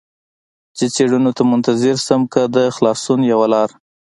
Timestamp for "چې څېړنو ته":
0.77-1.43